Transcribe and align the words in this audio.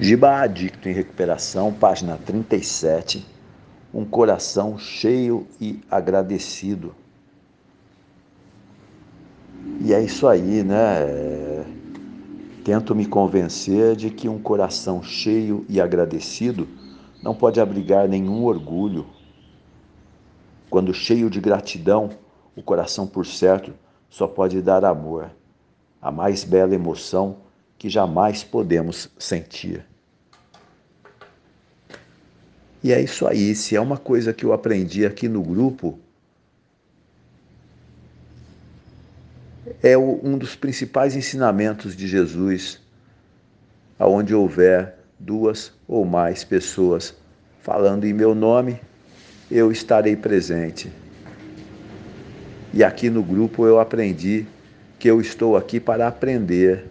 Giba 0.00 0.42
Adicto 0.42 0.88
em 0.88 0.92
Recuperação, 0.92 1.72
página 1.72 2.16
37. 2.16 3.26
Um 3.92 4.04
coração 4.04 4.78
cheio 4.78 5.44
e 5.60 5.80
agradecido. 5.90 6.94
E 9.80 9.92
é 9.92 10.00
isso 10.00 10.28
aí, 10.28 10.62
né? 10.62 11.00
É... 11.00 11.64
Tento 12.62 12.94
me 12.94 13.06
convencer 13.06 13.96
de 13.96 14.08
que 14.08 14.28
um 14.28 14.38
coração 14.38 15.02
cheio 15.02 15.66
e 15.68 15.80
agradecido 15.80 16.68
não 17.20 17.34
pode 17.34 17.60
abrigar 17.60 18.06
nenhum 18.06 18.44
orgulho. 18.44 19.04
Quando 20.70 20.94
cheio 20.94 21.28
de 21.28 21.40
gratidão, 21.40 22.10
o 22.54 22.62
coração, 22.62 23.04
por 23.04 23.26
certo, 23.26 23.74
só 24.08 24.28
pode 24.28 24.62
dar 24.62 24.84
amor, 24.84 25.28
a 26.00 26.12
mais 26.12 26.44
bela 26.44 26.72
emoção 26.72 27.47
que 27.78 27.88
jamais 27.88 28.42
podemos 28.42 29.08
sentir. 29.18 29.84
E 32.82 32.92
é 32.92 33.00
isso 33.00 33.26
aí, 33.26 33.54
se 33.54 33.76
é 33.76 33.80
uma 33.80 33.96
coisa 33.96 34.32
que 34.32 34.44
eu 34.44 34.52
aprendi 34.52 35.06
aqui 35.06 35.28
no 35.28 35.42
grupo, 35.42 35.98
é 39.82 39.96
um 39.96 40.36
dos 40.36 40.56
principais 40.56 41.14
ensinamentos 41.14 41.96
de 41.96 42.06
Jesus, 42.06 42.80
aonde 43.98 44.34
houver 44.34 44.94
duas 45.18 45.72
ou 45.86 46.04
mais 46.04 46.44
pessoas 46.44 47.14
falando 47.62 48.04
em 48.04 48.12
meu 48.12 48.34
nome, 48.34 48.80
eu 49.50 49.70
estarei 49.70 50.16
presente. 50.16 50.90
E 52.72 52.82
aqui 52.84 53.10
no 53.10 53.22
grupo 53.22 53.66
eu 53.66 53.78
aprendi 53.78 54.46
que 54.98 55.08
eu 55.08 55.20
estou 55.20 55.56
aqui 55.56 55.78
para 55.80 56.08
aprender 56.08 56.86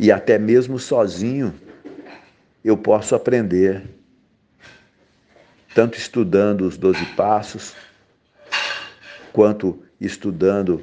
e 0.00 0.10
até 0.10 0.38
mesmo 0.38 0.78
sozinho 0.78 1.52
eu 2.64 2.74
posso 2.74 3.14
aprender, 3.14 3.82
tanto 5.74 5.98
estudando 5.98 6.62
os 6.62 6.78
Doze 6.78 7.04
Passos, 7.14 7.76
quanto 9.30 9.82
estudando 10.00 10.82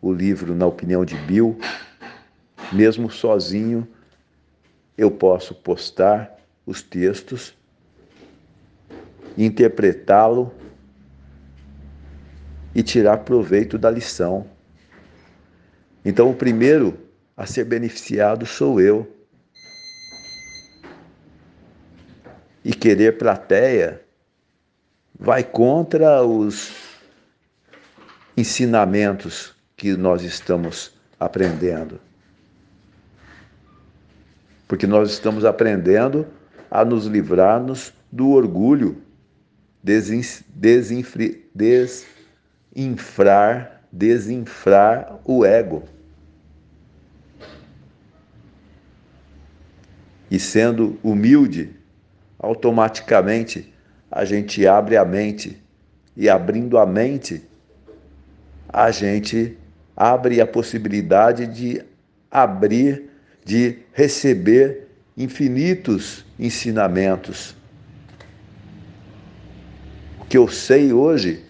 o 0.00 0.10
livro 0.10 0.54
Na 0.54 0.66
Opinião 0.66 1.04
de 1.04 1.14
Bill, 1.14 1.58
mesmo 2.72 3.10
sozinho, 3.10 3.86
eu 4.96 5.10
posso 5.10 5.54
postar 5.54 6.34
os 6.64 6.80
textos, 6.80 7.54
interpretá-lo 9.36 10.54
e 12.74 12.82
tirar 12.82 13.18
proveito 13.18 13.76
da 13.76 13.90
lição. 13.90 14.46
Então, 16.02 16.30
o 16.30 16.34
primeiro 16.34 17.03
a 17.36 17.46
ser 17.46 17.64
beneficiado 17.64 18.46
sou 18.46 18.80
eu. 18.80 19.10
E 22.64 22.72
querer 22.72 23.18
plateia 23.18 24.00
vai 25.18 25.44
contra 25.44 26.22
os 26.22 26.72
ensinamentos 28.36 29.54
que 29.76 29.96
nós 29.96 30.22
estamos 30.22 30.92
aprendendo. 31.18 32.00
Porque 34.66 34.86
nós 34.86 35.10
estamos 35.10 35.44
aprendendo 35.44 36.26
a 36.70 36.84
nos 36.84 37.06
livrarmos 37.06 37.92
do 38.10 38.30
orgulho, 38.30 39.02
desinfrar, 39.82 41.42
desinfrar 43.92 45.20
o 45.24 45.44
ego. 45.44 45.82
E 50.30 50.38
sendo 50.38 50.98
humilde, 51.02 51.70
automaticamente 52.38 53.72
a 54.10 54.24
gente 54.24 54.66
abre 54.66 54.96
a 54.96 55.04
mente 55.04 55.62
e 56.16 56.28
abrindo 56.28 56.78
a 56.78 56.86
mente, 56.86 57.42
a 58.68 58.90
gente 58.90 59.56
abre 59.96 60.40
a 60.40 60.46
possibilidade 60.46 61.46
de 61.46 61.82
abrir, 62.30 63.10
de 63.44 63.78
receber 63.92 64.88
infinitos 65.16 66.24
ensinamentos. 66.38 67.56
O 70.20 70.24
que 70.24 70.36
eu 70.36 70.48
sei 70.48 70.92
hoje 70.92 71.44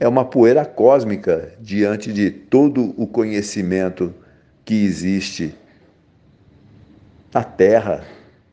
é 0.00 0.08
uma 0.08 0.24
poeira 0.24 0.64
cósmica 0.64 1.52
diante 1.60 2.12
de 2.12 2.30
todo 2.30 2.94
o 2.96 3.06
conhecimento 3.06 4.14
que 4.64 4.74
existe 4.82 5.54
na 7.32 7.44
Terra. 7.44 8.04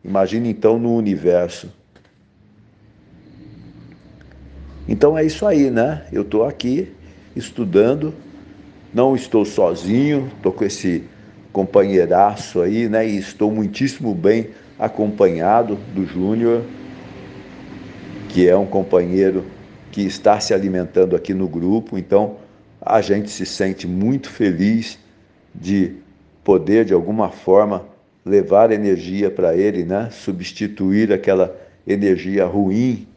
Imagine 0.04 0.50
então 0.50 0.80
no 0.80 0.96
universo. 0.96 1.72
Então 4.88 5.18
é 5.18 5.26
isso 5.26 5.46
aí, 5.46 5.70
né? 5.70 6.06
Eu 6.12 6.22
estou 6.22 6.46
aqui 6.46 6.94
estudando, 7.36 8.14
não 8.94 9.16
estou 9.16 9.44
sozinho, 9.44 10.32
estou 10.38 10.52
com 10.52 10.64
esse 10.64 11.04
companheiraço 11.52 12.62
aí, 12.62 12.88
né? 12.88 13.08
E 13.08 13.18
estou 13.18 13.52
muitíssimo 13.52 14.14
bem 14.14 14.52
acompanhado 14.80 15.78
do 15.94 16.06
Júnior, 16.06 16.64
que 18.30 18.48
é 18.48 18.56
um 18.56 18.66
companheiro 18.66 19.46
que 19.92 20.02
está 20.02 20.40
se 20.40 20.54
alimentando 20.54 21.16
aqui 21.16 21.34
no 21.34 21.48
grupo. 21.48 21.98
Então 21.98 22.38
a 22.80 23.02
gente 23.02 23.30
se 23.30 23.46
sente 23.46 23.86
muito 23.88 24.30
feliz 24.30 24.98
de 25.54 25.96
poder, 26.44 26.86
de 26.86 26.94
alguma 26.94 27.30
forma, 27.30 27.86
levar 28.28 28.72
energia 28.72 29.32
para 29.32 29.56
ele, 29.56 29.84
né? 29.84 30.10
substituir 30.12 31.12
aquela 31.12 31.56
energia 31.86 32.46
ruim 32.46 33.08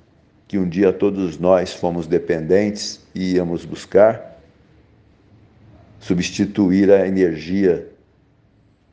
que 0.46 0.58
um 0.58 0.68
dia 0.68 0.92
todos 0.92 1.38
nós 1.38 1.72
fomos 1.72 2.06
dependentes 2.06 3.00
e 3.14 3.34
íamos 3.34 3.64
buscar, 3.64 4.36
substituir 6.00 6.90
a 6.90 7.06
energia 7.06 7.88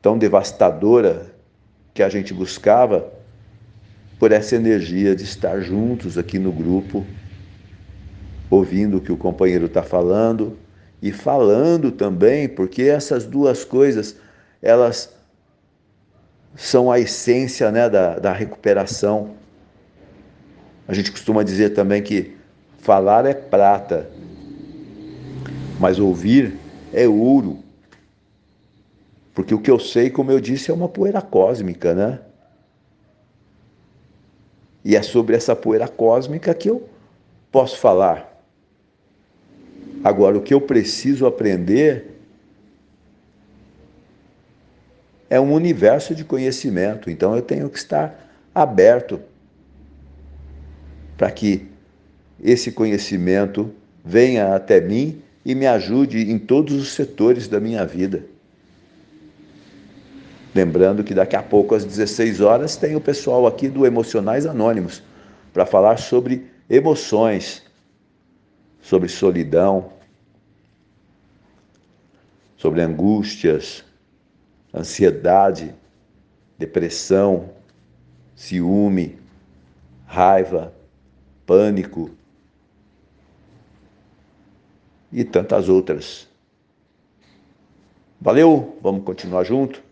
tão 0.00 0.16
devastadora 0.16 1.26
que 1.92 2.02
a 2.02 2.08
gente 2.08 2.32
buscava 2.32 3.12
por 4.20 4.30
essa 4.30 4.54
energia 4.54 5.16
de 5.16 5.24
estar 5.24 5.60
juntos 5.60 6.16
aqui 6.16 6.38
no 6.38 6.52
grupo, 6.52 7.04
ouvindo 8.48 8.98
o 8.98 9.00
que 9.00 9.10
o 9.10 9.16
companheiro 9.16 9.66
está 9.66 9.82
falando 9.82 10.56
e 11.02 11.10
falando 11.10 11.90
também, 11.90 12.48
porque 12.48 12.82
essas 12.82 13.24
duas 13.24 13.64
coisas 13.64 14.16
elas 14.62 15.12
são 16.56 16.90
a 16.90 16.98
essência 16.98 17.70
né, 17.70 17.88
da, 17.88 18.18
da 18.18 18.32
recuperação. 18.32 19.34
A 20.86 20.94
gente 20.94 21.10
costuma 21.10 21.42
dizer 21.42 21.70
também 21.70 22.02
que 22.02 22.36
falar 22.78 23.26
é 23.26 23.34
prata, 23.34 24.08
mas 25.78 25.98
ouvir 25.98 26.58
é 26.92 27.06
ouro. 27.06 27.62
Porque 29.34 29.54
o 29.54 29.60
que 29.60 29.70
eu 29.70 29.78
sei, 29.78 30.10
como 30.10 30.32
eu 30.32 30.40
disse, 30.40 30.70
é 30.70 30.74
uma 30.74 30.88
poeira 30.88 31.20
cósmica, 31.20 31.94
né? 31.94 32.20
E 34.84 34.96
é 34.96 35.02
sobre 35.02 35.36
essa 35.36 35.54
poeira 35.54 35.86
cósmica 35.86 36.52
que 36.54 36.68
eu 36.68 36.88
posso 37.52 37.78
falar. 37.78 38.42
Agora, 40.02 40.38
o 40.38 40.40
que 40.40 40.54
eu 40.54 40.60
preciso 40.60 41.26
aprender 41.26 42.07
é 45.30 45.38
um 45.38 45.52
universo 45.52 46.14
de 46.14 46.24
conhecimento, 46.24 47.10
então 47.10 47.34
eu 47.36 47.42
tenho 47.42 47.68
que 47.68 47.78
estar 47.78 48.28
aberto 48.54 49.20
para 51.16 51.30
que 51.30 51.68
esse 52.42 52.72
conhecimento 52.72 53.72
venha 54.04 54.54
até 54.54 54.80
mim 54.80 55.22
e 55.44 55.54
me 55.54 55.66
ajude 55.66 56.30
em 56.30 56.38
todos 56.38 56.74
os 56.74 56.92
setores 56.92 57.48
da 57.48 57.60
minha 57.60 57.84
vida. 57.84 58.24
Lembrando 60.54 61.04
que 61.04 61.14
daqui 61.14 61.36
a 61.36 61.42
pouco, 61.42 61.74
às 61.74 61.84
16 61.84 62.40
horas, 62.40 62.76
tem 62.76 62.96
o 62.96 63.00
pessoal 63.00 63.46
aqui 63.46 63.68
do 63.68 63.84
Emocionais 63.84 64.46
Anônimos 64.46 65.02
para 65.52 65.66
falar 65.66 65.98
sobre 65.98 66.46
emoções, 66.70 67.62
sobre 68.80 69.08
solidão, 69.08 69.92
sobre 72.56 72.80
angústias, 72.80 73.84
ansiedade, 74.78 75.74
depressão, 76.56 77.50
ciúme, 78.34 79.18
raiva, 80.06 80.72
pânico 81.44 82.10
e 85.12 85.24
tantas 85.24 85.68
outras. 85.68 86.28
Valeu? 88.20 88.78
Vamos 88.80 89.04
continuar 89.04 89.44
junto? 89.44 89.82